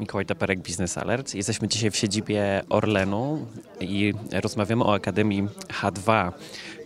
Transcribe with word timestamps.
Mikołaj 0.00 0.26
Taperek, 0.26 0.60
Business 0.60 0.98
Alert. 0.98 1.34
Jesteśmy 1.34 1.68
dzisiaj 1.68 1.90
w 1.90 1.96
siedzibie 1.96 2.62
Orlenu 2.68 3.46
i 3.80 4.14
rozmawiamy 4.32 4.84
o 4.84 4.94
Akademii 4.94 5.48
H2, 5.82 6.32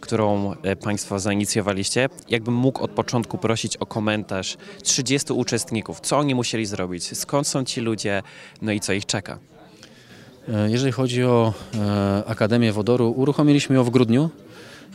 którą 0.01 0.53
e, 0.63 0.77
Państwo 0.77 1.19
zainicjowaliście. 1.19 2.09
Jakbym 2.29 2.55
mógł 2.55 2.83
od 2.83 2.91
początku 2.91 3.39
prosić 3.39 3.77
o 3.77 3.87
komentarz 3.87 4.57
30 4.83 5.33
uczestników, 5.33 6.01
co 6.01 6.19
oni 6.19 6.35
musieli 6.35 6.67
zrobić, 6.67 7.19
skąd 7.19 7.47
są 7.49 7.65
ci 7.65 7.81
ludzie, 7.81 8.23
no 8.63 8.73
i 8.73 8.81
co 8.81 8.93
ich 8.93 9.07
czeka. 9.07 9.39
E, 10.49 10.71
Jeżeli 10.71 10.93
chodzi 10.93 11.25
o 11.25 11.55
e, 11.75 12.23
Akademię 12.27 12.73
Wodoru, 12.73 13.11
uruchomiliśmy 13.17 13.77
ją 13.77 13.85
w 13.85 13.91
grudniu 13.91 14.31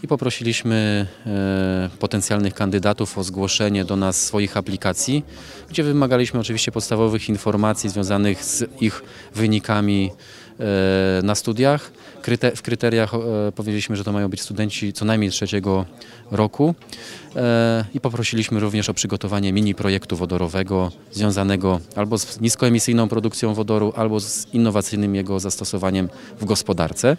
i 0.04 0.08
poprosiliśmy 0.08 1.08
e, 1.26 1.90
potencjalnych 2.00 2.54
kandydatów 2.54 3.18
o 3.18 3.24
zgłoszenie 3.24 3.86
do 3.86 3.96
nas 3.96 4.26
swoich 4.26 4.58
aplikacji, 4.58 5.24
gdzie 5.70 5.84
wymagaliśmy 5.84 6.40
oczywiście 6.40 6.72
podstawowych 6.72 7.30
informacji 7.30 7.90
związanych 7.90 8.44
z 8.44 8.64
ich 8.82 9.04
wynikami 9.36 10.12
e, 10.60 11.22
na 11.24 11.36
studiach. 11.36 11.92
W 12.56 12.62
kryteriach 12.62 13.14
e, 13.14 13.52
powiedzieliśmy, 13.52 13.96
że 13.96 14.04
to 14.04 14.12
mają 14.12 14.30
być 14.30 14.42
studenci 14.42 14.94
co 14.94 15.06
najmniej 15.06 15.32
trzeciego 15.32 15.86
roku 16.32 16.76
i 17.94 18.00
poprosiliśmy 18.00 18.60
również 18.60 18.90
o 18.90 18.94
przygotowanie 18.94 19.54
mini 19.54 19.76
projektu 19.76 20.18
wodorowego 20.18 20.92
związanego 21.12 21.80
albo 21.96 22.18
z 22.18 22.40
niskoemisyjną 22.42 23.08
produkcją 23.08 23.54
wodoru, 23.54 23.94
albo 23.96 24.20
z 24.20 24.48
innowacyjnym 24.54 25.16
jego 25.16 25.40
zastosowaniem 25.40 26.10
w 26.40 26.46
gospodarce. 26.46 27.18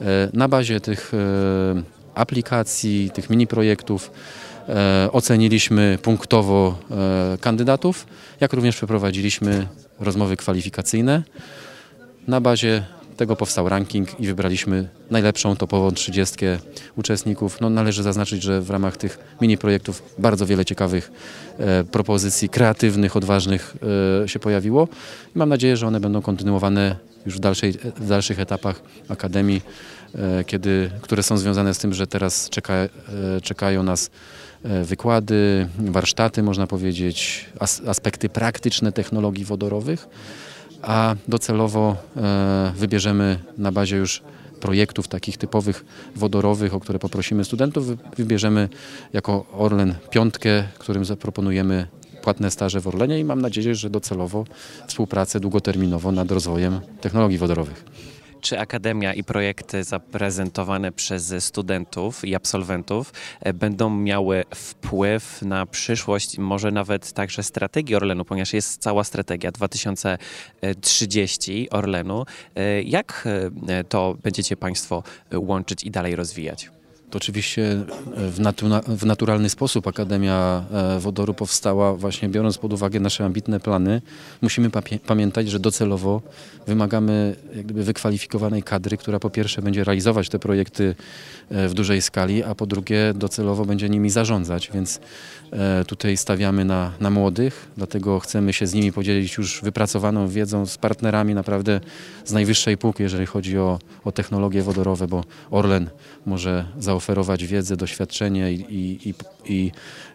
E, 0.00 0.28
Na 0.32 0.48
bazie 0.48 0.80
tych 0.80 1.12
e, 1.14 1.82
aplikacji, 2.14 3.10
tych 3.14 3.30
mini 3.30 3.46
projektów 3.46 4.10
e, 4.68 5.08
oceniliśmy 5.12 5.98
punktowo 6.02 6.78
kandydatów, 7.40 8.06
jak 8.40 8.52
również 8.52 8.76
przeprowadziliśmy 8.76 9.66
rozmowy 10.00 10.36
kwalifikacyjne. 10.36 11.22
Na 12.28 12.40
bazie 12.40 12.84
tego 13.16 13.36
powstał 13.36 13.68
ranking 13.68 14.20
i 14.20 14.26
wybraliśmy 14.26 14.88
najlepszą 15.10 15.56
topową 15.56 15.90
30 15.90 16.36
uczestników. 16.96 17.60
No, 17.60 17.70
należy 17.70 18.02
zaznaczyć, 18.02 18.42
że 18.42 18.60
w 18.60 18.70
ramach 18.70 18.96
tych 18.96 19.18
mini 19.40 19.58
projektów 19.58 20.02
bardzo 20.18 20.46
wiele 20.46 20.64
ciekawych 20.64 21.12
e, 21.58 21.84
propozycji, 21.84 22.48
kreatywnych, 22.48 23.16
odważnych 23.16 23.76
e, 24.24 24.28
się 24.28 24.38
pojawiło. 24.38 24.88
I 25.36 25.38
mam 25.38 25.48
nadzieję, 25.48 25.76
że 25.76 25.86
one 25.86 26.00
będą 26.00 26.22
kontynuowane 26.22 26.96
już 27.26 27.36
w, 27.36 27.40
dalszej, 27.40 27.72
w 27.96 28.08
dalszych 28.08 28.40
etapach 28.40 28.82
Akademii, 29.08 29.62
e, 30.14 30.44
kiedy, 30.44 30.90
które 31.00 31.22
są 31.22 31.36
związane 31.36 31.74
z 31.74 31.78
tym, 31.78 31.94
że 31.94 32.06
teraz 32.06 32.50
czeka, 32.50 32.74
e, 32.74 32.88
czekają 33.42 33.82
nas 33.82 34.10
e, 34.64 34.84
wykłady, 34.84 35.68
warsztaty, 35.78 36.42
można 36.42 36.66
powiedzieć, 36.66 37.46
as, 37.58 37.82
aspekty 37.86 38.28
praktyczne 38.28 38.92
technologii 38.92 39.44
wodorowych 39.44 40.08
a 40.86 41.14
docelowo 41.28 41.96
e, 42.16 42.72
wybierzemy 42.76 43.38
na 43.58 43.72
bazie 43.72 43.96
już 43.96 44.22
projektów 44.60 45.08
takich 45.08 45.36
typowych 45.36 45.84
wodorowych, 46.16 46.74
o 46.74 46.80
które 46.80 46.98
poprosimy 46.98 47.44
studentów, 47.44 47.86
wy- 47.86 47.96
wybierzemy 48.16 48.68
jako 49.12 49.46
Orlen 49.52 49.94
piątkę, 50.10 50.64
którym 50.78 51.04
zaproponujemy 51.04 51.86
płatne 52.22 52.50
staże 52.50 52.80
w 52.80 52.86
Orlenie 52.88 53.20
i 53.20 53.24
mam 53.24 53.40
nadzieję, 53.42 53.74
że 53.74 53.90
docelowo 53.90 54.44
współpracę 54.86 55.40
długoterminowo 55.40 56.12
nad 56.12 56.30
rozwojem 56.30 56.80
technologii 57.00 57.38
wodorowych. 57.38 57.84
Czy 58.44 58.58
Akademia 58.58 59.14
i 59.14 59.24
projekty 59.24 59.84
zaprezentowane 59.84 60.92
przez 60.92 61.44
studentów 61.44 62.24
i 62.24 62.34
absolwentów 62.34 63.12
e, 63.40 63.52
będą 63.52 63.90
miały 63.90 64.44
wpływ 64.54 65.42
na 65.42 65.66
przyszłość, 65.66 66.38
może 66.38 66.70
nawet 66.70 67.12
także 67.12 67.42
strategii 67.42 67.96
Orlenu, 67.96 68.24
ponieważ 68.24 68.52
jest 68.52 68.82
cała 68.82 69.04
strategia 69.04 69.52
2030 69.52 71.70
Orlenu. 71.70 72.24
E, 72.54 72.82
Jak 72.82 73.28
e, 73.68 73.84
to 73.84 74.16
będziecie 74.22 74.56
Państwo 74.56 75.02
łączyć 75.34 75.84
i 75.84 75.90
dalej 75.90 76.16
rozwijać? 76.16 76.70
To 77.10 77.16
oczywiście 77.16 77.62
e, 78.16 78.30
w, 78.30 78.40
natu- 78.40 78.96
w 78.96 79.06
naturalny 79.06 79.48
sposób 79.48 79.86
Akademia 79.86 80.64
e, 80.72 81.00
Wodoru 81.00 81.34
powstała 81.34 81.94
właśnie 81.94 82.28
biorąc 82.28 82.58
pod 82.58 82.72
uwagę 82.72 83.00
nasze 83.00 83.24
ambitne 83.24 83.60
plany. 83.60 84.02
Musimy 84.42 84.70
pamiętać, 85.06 85.48
że 85.50 85.60
docelowo 85.60 86.22
wymagamy 86.66 87.36
jak 87.56 87.64
gdyby 87.64 87.84
wykwalifikowanej 87.84 88.62
kadry, 88.62 88.96
która 88.96 89.20
po 89.20 89.30
pierwsze 89.30 89.62
będzie 89.62 89.84
realizować 89.84 90.28
te 90.28 90.38
projekty 90.38 90.94
w 91.50 91.74
dużej 91.74 92.02
skali, 92.02 92.44
a 92.44 92.54
po 92.54 92.66
drugie 92.66 93.12
docelowo 93.14 93.64
będzie 93.64 93.88
nimi 93.88 94.10
zarządzać, 94.10 94.70
więc 94.74 95.00
e, 95.52 95.84
tutaj 95.84 96.16
stawiamy 96.16 96.64
na, 96.64 96.92
na 97.00 97.10
młodych, 97.10 97.68
dlatego 97.76 98.20
chcemy 98.20 98.52
się 98.52 98.66
z 98.66 98.74
nimi 98.74 98.92
podzielić 98.92 99.36
już 99.36 99.62
wypracowaną 99.62 100.28
wiedzą 100.28 100.66
z 100.66 100.78
partnerami 100.78 101.34
naprawdę 101.34 101.80
z 102.24 102.32
najwyższej 102.32 102.78
półki, 102.78 103.02
jeżeli 103.02 103.26
chodzi 103.26 103.58
o, 103.58 103.78
o 104.04 104.12
technologie 104.12 104.62
wodorowe, 104.62 105.06
bo 105.06 105.24
Orlen 105.50 105.90
może 106.26 106.64
zaoferować 106.78 107.44
wiedzę, 107.44 107.76
doświadczenie 107.76 108.52
i, 108.52 108.98
i, 109.08 109.14
i, 109.44 109.70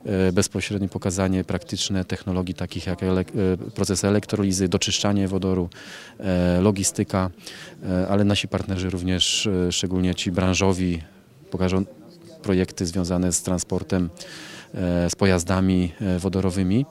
e, 0.06 0.32
bezpośrednie 0.32 0.90
pokazanie 0.90 1.44
praktyczne 1.44 2.06
technologii 2.06 2.56
takich 2.56 2.88
jak 2.88 3.04
elek, 3.04 3.28
e, 3.30 3.72
procesy 3.72 4.08
elektrolizy, 4.08 4.68
doczyszczanie 4.68 5.28
wodoru, 5.28 5.70
logistyka, 6.62 7.30
ale 8.10 8.24
nasi 8.24 8.48
partnerzy 8.48 8.90
również, 8.90 9.50
szczególnie 9.72 10.16
ci 10.16 10.32
branżowi, 10.32 11.02
pokażą 11.52 11.86
projekty 12.42 12.86
związane 12.86 13.34
z 13.34 13.42
transportem, 13.42 14.10
e, 14.74 15.10
z 15.10 15.16
pojazdami 15.16 15.92
e, 16.02 16.20
wodorowymi. 16.20 16.86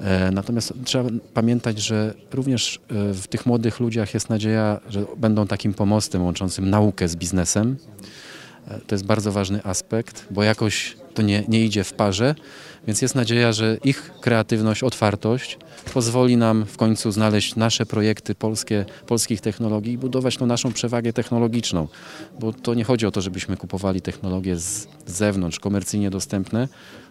E, 0.00 0.30
Natomiast 0.30 0.72
trzeba 0.84 1.10
pamiętać, 1.34 1.78
że 1.78 2.14
również 2.32 2.80
w 2.90 3.26
tych 3.26 3.46
młodych 3.46 3.80
ludziach 3.80 4.14
jest 4.14 4.28
nadzieja, 4.30 4.80
że 4.88 5.04
będą 5.16 5.46
takim 5.46 5.74
pomostem 5.74 6.24
łączącym 6.24 6.70
naukę 6.70 7.08
z 7.08 7.16
biznesem. 7.16 7.76
To 8.86 8.94
jest 8.94 9.04
bardzo 9.04 9.32
ważny 9.32 9.64
aspekt, 9.64 10.26
bo 10.30 10.42
jakoś 10.42 10.96
to 11.16 11.22
nie, 11.22 11.44
nie 11.48 11.64
idzie 11.64 11.84
w 11.84 11.92
parze, 11.92 12.34
więc 12.86 13.02
jest 13.02 13.14
nadzieja, 13.14 13.52
że 13.52 13.78
ich 13.84 14.12
kreatywność, 14.20 14.82
otwartość 14.82 15.58
pozwoli 15.94 16.36
nam 16.36 16.64
w 16.64 16.76
końcu 16.76 17.12
znaleźć 17.12 17.56
nasze 17.56 17.86
projekty 17.86 18.34
polskie, 18.34 18.84
polskich 19.06 19.40
technologii 19.40 19.92
i 19.92 19.98
budować 19.98 20.36
tą 20.36 20.46
naszą 20.46 20.72
przewagę 20.72 21.12
technologiczną. 21.12 21.88
Bo 22.40 22.52
to 22.52 22.74
nie 22.74 22.84
chodzi 22.84 23.06
o 23.06 23.10
to, 23.10 23.20
żebyśmy 23.20 23.56
kupowali 23.56 24.00
technologie 24.00 24.56
z 24.56 24.88
zewnątrz, 25.06 25.60
komercyjnie 25.60 26.10
dostępne, 26.10 26.68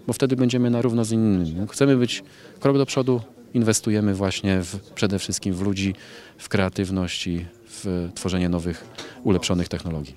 bo 0.07 0.13
wtedy 0.13 0.35
będziemy 0.35 0.69
na 0.69 0.81
równo 0.81 1.05
z 1.05 1.11
innymi. 1.11 1.55
Chcemy 1.69 1.97
być 1.97 2.23
krok 2.59 2.77
do 2.77 2.85
przodu, 2.85 3.22
inwestujemy 3.53 4.13
właśnie 4.13 4.61
w, 4.61 4.79
przede 4.95 5.19
wszystkim 5.19 5.53
w 5.53 5.61
ludzi, 5.61 5.95
w 6.37 6.49
kreatywność 6.49 7.27
i 7.27 7.45
w 7.67 8.09
tworzenie 8.16 8.49
nowych, 8.49 8.85
ulepszonych 9.23 9.67
technologii. 9.67 10.16